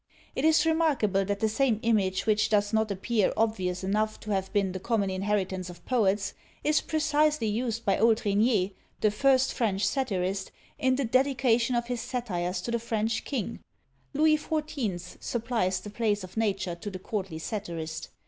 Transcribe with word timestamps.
It 0.35 0.43
is 0.45 0.65
remarkable 0.65 1.25
that 1.25 1.41
the 1.41 1.47
same 1.47 1.79
image, 1.83 2.25
which 2.25 2.49
does 2.49 2.73
not 2.73 2.89
appear 2.89 3.31
obvious 3.37 3.83
enough 3.83 4.19
to 4.21 4.31
have 4.31 4.51
been 4.51 4.71
the 4.71 4.79
common 4.79 5.11
inheritance 5.11 5.69
of 5.69 5.85
poets, 5.85 6.33
is 6.63 6.81
precisely 6.81 7.45
used 7.45 7.85
by 7.85 7.99
old 7.99 8.25
Regnier, 8.25 8.71
the 9.01 9.11
first 9.11 9.53
French 9.53 9.85
satirist, 9.85 10.51
in 10.79 10.95
the 10.95 11.05
dedication 11.05 11.75
of 11.75 11.85
his 11.85 12.01
Satires 12.01 12.61
to 12.63 12.71
the 12.71 12.79
French 12.79 13.25
king. 13.25 13.59
Louis 14.13 14.39
XIV. 14.39 15.21
supplies 15.21 15.79
the 15.79 15.91
place 15.91 16.23
of 16.23 16.35
nature 16.35 16.73
to 16.73 16.89
the 16.89 16.97
courtly 16.97 17.37
satirist. 17.37 18.09